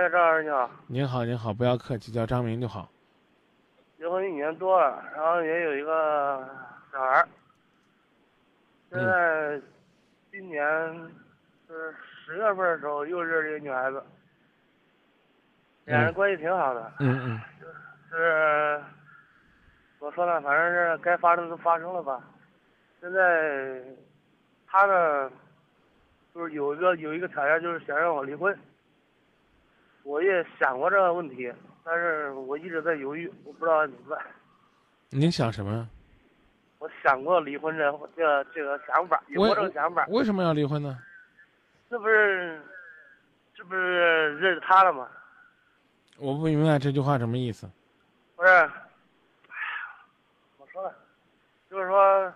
[0.00, 2.90] 哎，张老师你好，您好，您好，不要客气，叫张明就好。
[3.98, 6.48] 结婚一年多了，然后也有一个
[6.90, 7.28] 小孩儿。
[8.90, 9.60] 现在
[10.30, 10.64] 今年
[11.68, 14.02] 是十月份的时候又认识一个女孩子，
[15.84, 16.90] 俩人关系挺好的。
[17.00, 17.40] 嗯嗯
[18.08, 18.82] 是
[19.98, 20.40] 怎么说呢？
[20.40, 22.24] 反正是该发生的都发生了吧。
[23.02, 23.82] 现在
[24.66, 25.30] 他呢，
[26.34, 28.58] 就是有一个有一个条件，就是想让我离婚。
[30.10, 31.52] 我也想过这个问题，
[31.84, 34.20] 但是我一直在犹豫，我不知道怎么办。
[35.10, 35.86] 您想什么呀？
[36.80, 40.04] 我想过离婚这这个这个想法，有过这个想法。
[40.08, 40.98] 为什么要离婚呢？
[41.88, 42.60] 这不是，
[43.54, 45.08] 这不是认识他了吗？
[46.18, 47.70] 我不明白这句话什么意思。
[48.34, 48.68] 不是，哎呀，
[50.56, 50.92] 怎么说了？
[51.70, 52.32] 就是说，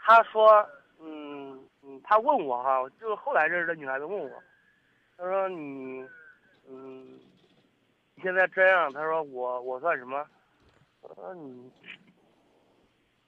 [0.00, 0.68] 他说，
[1.00, 4.30] 嗯嗯，他问我哈，就是后来认识的女孩子问我，
[5.16, 6.04] 他说你，
[6.70, 7.18] 嗯，
[8.22, 10.24] 现在这样，他说我我算什么？
[11.00, 11.72] 我说你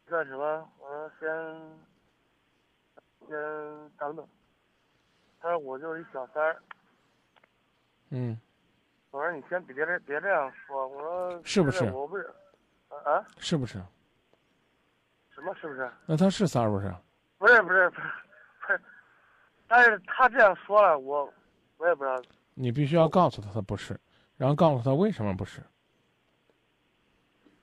[0.09, 0.71] 算什么？
[0.79, 1.29] 我说先
[3.29, 4.27] 先等等。
[5.41, 6.63] 他说我就是一小三儿。
[8.11, 8.39] 嗯，
[9.11, 10.87] 我说你先别这别这样说。
[10.89, 12.31] 我说是不是我不是，
[12.89, 13.81] 啊啊，是不是？
[15.33, 15.91] 什么是不是？
[16.05, 16.93] 那他是三儿不是？
[17.39, 18.09] 不是不是不是
[18.67, 18.81] 不是，
[19.67, 21.33] 但是他这样说了，我
[21.79, 22.21] 我也不知道。
[22.61, 23.99] 你必须要告诉他他不是，
[24.37, 25.63] 然后告诉他为什么不是。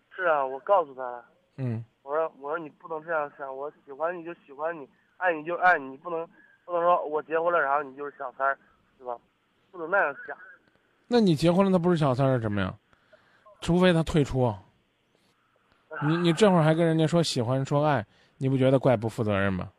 [0.10, 1.24] 是啊，我告诉他了。
[1.58, 6.28] 嗯，我说我说你不能这样想，我喜欢你就喜欢你，爱你就爱你，不能
[6.66, 8.58] 不能说我结婚了，然后你就是小三儿，
[8.98, 9.16] 是吧？
[9.70, 10.36] 不能那样想。
[11.08, 12.74] 那你结婚了，他不是小三儿是什么呀？
[13.62, 14.52] 除非他退出。
[16.02, 18.04] 你你这会儿还跟人家说喜欢说爱，
[18.38, 19.72] 你不觉得怪不负责任吗？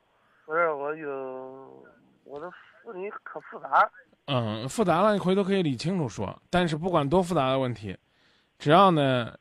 [0.46, 1.86] 不是我有
[2.22, 2.48] 我的
[2.84, 3.90] 问题可复杂。
[4.28, 6.40] 嗯，复杂了，你回头可以理清楚说。
[6.50, 7.96] 但是不管多复杂的问题，
[8.58, 9.34] 只要呢，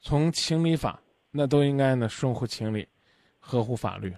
[0.00, 1.00] 从情理法，
[1.32, 2.88] 那都应该呢顺乎情理，
[3.40, 4.14] 合乎法律。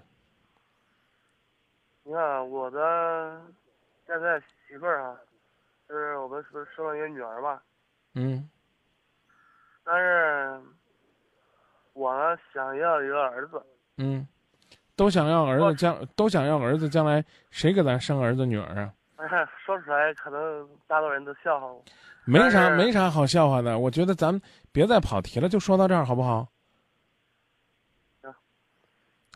[2.03, 3.41] 你看啊我的
[4.07, 5.17] 现在媳妇儿啊，
[5.89, 7.63] 就是我们不是生了一个女儿吧，
[8.13, 8.47] 嗯
[9.83, 10.61] 但是
[11.95, 13.63] 我呢想要一个儿子。
[13.97, 14.29] 嗯，
[14.97, 18.93] 都想要儿子将都想要儿子将来谁给咱生儿子女儿啊？
[19.17, 21.85] 哎，说出来可能大多人都笑话我。
[22.25, 24.41] 没啥没啥好笑话的，我觉得咱们
[24.73, 26.49] 别再跑题了，就说到这儿好不好？
[28.23, 28.35] 行。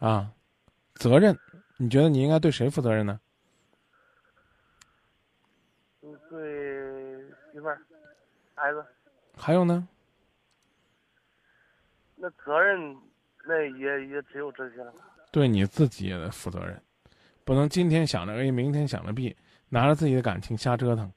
[0.01, 0.33] 啊，
[0.95, 1.39] 责任，
[1.77, 3.21] 你觉得你应该对谁负责任呢？
[6.03, 7.19] 嗯，对
[7.53, 7.81] 媳妇儿、
[8.55, 8.85] 孩子，
[9.37, 9.87] 还有呢？
[12.17, 12.97] 那责任
[13.45, 14.93] 那也也只有这些了。
[15.31, 16.81] 对你自己也得负责任，
[17.45, 19.37] 不能今天想着 A，明天想着 B，
[19.69, 21.13] 拿着自己的感情瞎折腾。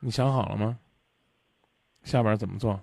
[0.00, 0.78] 你想好了吗？
[2.02, 2.80] 下边怎么做？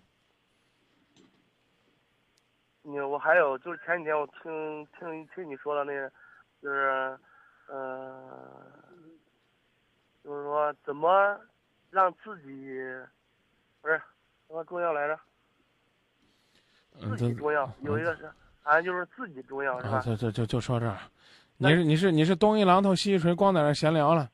[2.82, 6.10] 你我还有就是前几天我听听听你说的那个，
[6.62, 7.20] 就是，
[7.68, 8.66] 呃，
[10.24, 11.38] 就是说怎么
[11.92, 12.48] 让自己
[13.82, 14.02] 不是
[14.48, 15.20] 什么重要来着？
[17.02, 18.32] 嗯，自己重要，有一个是
[18.64, 20.02] 好像就是自己重要是啊，吧？
[20.02, 20.98] 就就就就说这儿，
[21.62, 24.30] 你是你是你是东一榔头西一锤，光在那儿闲聊了，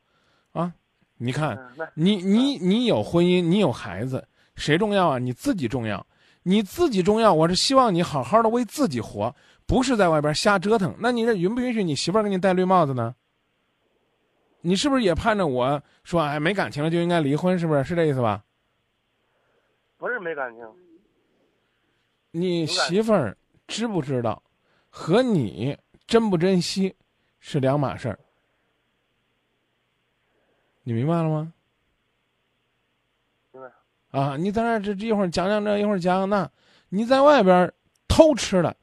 [0.51, 0.71] 啊？
[1.17, 4.25] 你看，嗯，你你你有婚姻，你有孩子，
[4.55, 5.17] 谁重要啊？
[5.17, 6.05] 你自己重要，
[6.43, 7.33] 你自己重要。
[7.33, 9.35] 我是希望你好好的为自己活，
[9.65, 10.93] 不是在外边瞎折腾。
[10.99, 13.15] 那你这允不允许你媳妇儿给你戴绿帽子呢？
[14.61, 17.57] 你是不是也盼着我说，哎，没感情了就应该离婚？
[17.57, 17.83] 是不是？
[17.83, 18.43] 是这意思吧？
[19.97, 20.63] 不是没感情，
[22.29, 23.35] 你媳妇儿
[23.67, 24.43] 知不知道，
[24.89, 25.75] 和你
[26.05, 26.93] 珍不珍惜
[27.39, 28.19] 是两码事儿。
[30.83, 31.53] 你明白了吗？
[33.51, 34.19] 明白？
[34.19, 36.49] 啊，你在那这这一会儿讲讲这，一会儿讲讲那，
[36.89, 37.73] 你在外边儿
[38.07, 38.75] 偷吃了，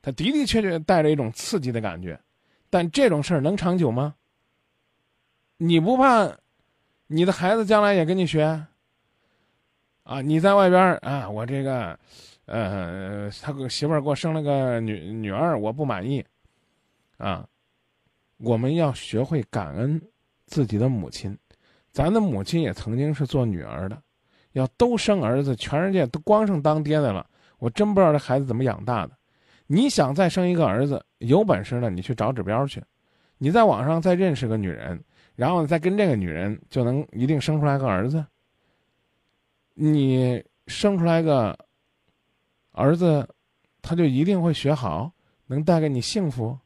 [0.00, 2.18] 他的的确确带着一种刺激的感觉，
[2.70, 4.14] 但这种事儿能长久吗？
[5.58, 6.36] 你不怕
[7.06, 8.66] 你的孩子将来也跟你学？
[10.04, 11.96] 啊，你在外边儿啊，我这个，
[12.46, 16.24] 呃，他给媳妇儿给我生了个女女儿，我不满意，
[17.18, 17.46] 啊，
[18.42, 20.02] 我们要学会感恩
[20.46, 21.38] 自己的母亲，
[21.92, 24.02] 咱的母亲也曾经是做女儿的，
[24.52, 27.24] 要都生儿子，全世界都光剩当爹的了，
[27.58, 29.16] 我真不知道这孩子怎么养大的。
[29.68, 32.82] 你想再生一个儿子，有本事呢，你去找指标去，
[33.38, 35.00] 你在网上再认识个女人，
[35.36, 38.24] 然后再跟这个女人就能一定生出来个儿子。
[39.74, 41.56] 你生出来个
[42.72, 43.26] 儿子，
[43.80, 45.12] 他就一定会学好，
[45.46, 46.58] 能带给你幸福，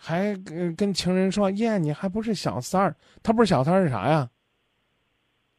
[0.00, 4.30] 还跟跟情人说耶，你还不是小三儿，他不是小三儿是啥呀？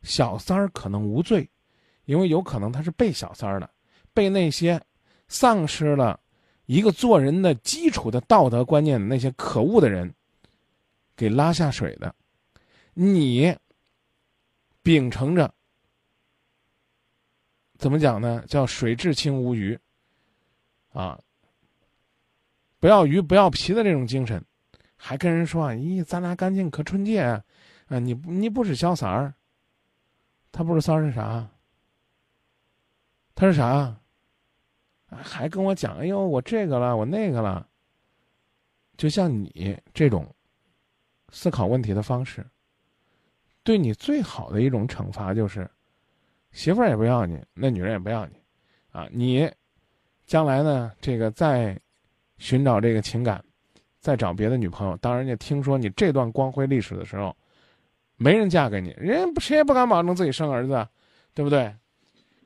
[0.01, 1.47] 小三儿可能无罪，
[2.05, 3.69] 因为有可能他是被小三儿的，
[4.13, 4.81] 被那些
[5.27, 6.17] 丧失了
[6.67, 10.11] 一个做人的基础的道德观念的那些可恶的人
[11.17, 12.15] 给拉下水的。
[12.93, 13.53] 你
[14.81, 15.53] 秉承着
[17.77, 18.41] 怎么讲呢？
[18.47, 19.77] 叫水至清无鱼
[20.93, 21.19] 啊，
[22.79, 24.43] 不要鱼不要皮的这种精神，
[24.95, 27.43] 还跟人说啊：“咦，咱俩感情可纯洁啊！
[27.87, 29.33] 啊，你你不是小三儿，
[30.51, 31.47] 他不是三儿是啥？
[33.35, 33.95] 他是啥？
[35.07, 37.67] 还跟我讲：哎呦，我这个了，我那个了。
[38.97, 40.27] 就像你这种
[41.29, 42.45] 思考问题的方式。”
[43.61, 45.69] 对你最好的一种惩罚就是，
[46.51, 48.33] 媳妇儿也不要你，那女人也不要你，
[48.89, 49.51] 啊，你
[50.25, 51.79] 将来呢，这个在
[52.39, 53.43] 寻找这个情感，
[53.99, 57.35] 再找别的女朋友，当人家听说你这段光辉历史的时候，
[58.15, 60.87] 没人嫁给你，人谁也不敢保证自己生儿子，
[61.35, 61.75] 对不对？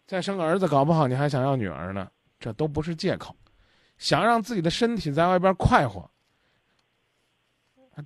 [0.06, 3.34] 再生个儿子，搞不好你还想要女儿呢，这都不是借口。
[3.98, 6.10] 想让自己的身体在外边快活，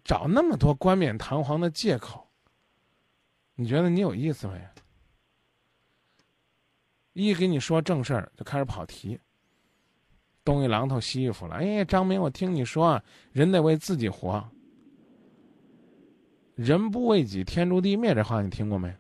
[0.03, 2.27] 找那么多冠冕堂皇的借口。
[3.55, 4.61] 你觉得你有意思没？
[7.13, 9.19] 一给你说正事儿，就开始跑题。
[10.47, 11.55] 东一榔头西一斧了。
[11.55, 13.03] 哎，张明，我听你说，
[13.33, 14.41] 人得为自己活。
[16.55, 18.15] 人不为己，天诛地灭。
[18.15, 18.95] 这话你听过没？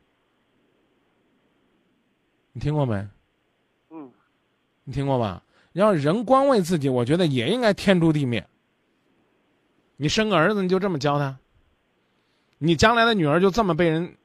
[2.51, 3.07] 你听过没？
[3.91, 4.11] 嗯。
[4.83, 5.41] 你听过吧？
[5.71, 8.45] 要人光为自己，我觉得也应该天诛地灭。
[9.95, 11.39] 你生个儿子，你就这么教他？
[12.57, 14.17] 你将来的女儿就这么被人？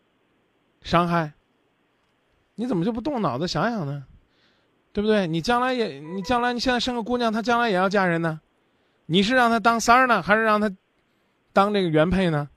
[0.81, 1.33] 伤害，
[2.57, 4.05] 你怎么就不动脑子想想呢？
[4.93, 5.27] 对不对？
[5.27, 8.41] 你将来也，你将来你现在生个姑娘，她将来也要嫁人呢。
[9.06, 10.71] 你是让她当三儿呢，还是让她
[11.53, 12.49] 当这个原配呢？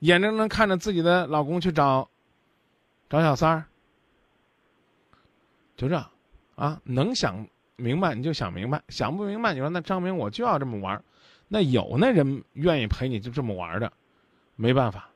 [0.00, 2.08] 眼睁睁看着自己的老公去找
[3.08, 3.64] 找小三儿，
[5.76, 6.04] 就这
[6.54, 6.80] 啊？
[6.84, 7.46] 能想
[7.76, 11.02] 明白你就想明白，想不明白你说那张明我就要这么玩
[11.48, 13.92] 那有那人愿意陪你就这么玩的，
[14.54, 15.08] 没办法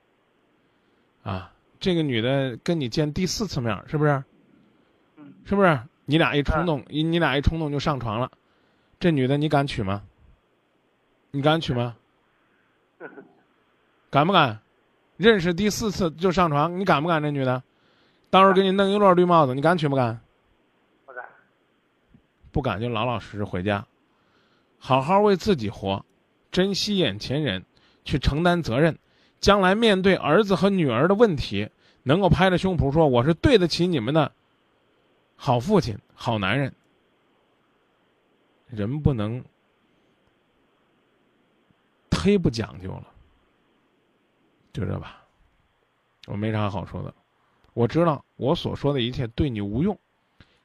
[1.23, 1.53] 啊。
[1.79, 4.25] 这个女的跟你见第四次面，是不是？
[5.45, 5.81] 是不是？
[6.05, 8.31] 你俩一冲动，你你俩一冲动就上床了，
[8.99, 10.03] 这女的你敢娶吗？
[11.31, 11.97] 你敢娶吗？
[14.11, 14.61] 敢不敢？
[15.17, 17.23] 认识第四次就上床，你敢不敢？
[17.23, 17.63] 这女的，
[18.31, 20.21] 到时候给你弄一摞绿帽子，你敢娶不敢？
[21.07, 21.25] 不敢。
[22.51, 23.87] 不敢就老老实实回家，
[24.79, 26.05] 好好为自己活，
[26.51, 27.65] 珍惜眼前人，
[28.05, 28.99] 去承担责任。
[29.41, 31.69] 将来面对儿子和女儿的问题，
[32.03, 34.31] 能够拍着胸脯说我是对得起你们的
[35.45, 36.73] 好父亲、好男人。
[38.69, 39.45] 人不能
[42.11, 43.09] 忒不讲究了，
[44.73, 45.27] 就这吧。
[46.29, 47.13] 我没啥好说的，
[47.75, 49.99] 我知道我所说的一切对你无用。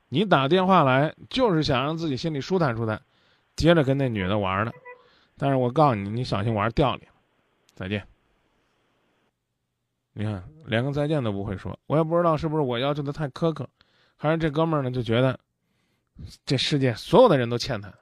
[0.10, 3.02] 你打电话来就是想让自己心里舒坦舒坦，
[3.56, 4.72] 接着跟那女的玩呢。
[5.38, 7.12] 但是我告诉你，你小心玩掉你了。
[7.74, 8.08] 再见。
[10.14, 13.68] 你看，连个再见都不会说，我也不知道是不是我要求的太苛刻，
[14.18, 15.40] 还是这哥们儿呢就觉得
[16.46, 17.94] 这世界所有的人都欠他。